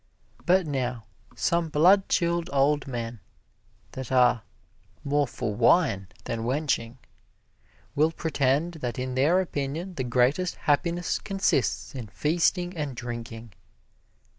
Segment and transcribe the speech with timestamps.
[0.47, 1.03] But now
[1.35, 3.19] some blood chilled old men,
[3.91, 4.41] that are
[5.03, 6.97] more for wine than wenching,
[7.93, 13.53] will pretend that in their opinion the greatest happiness consists in feasting and drinking.